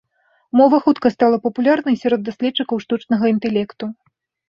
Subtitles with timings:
[0.61, 3.97] Мова хутка стала папулярнай сярод даследчыкаў штучнага інтэлекту.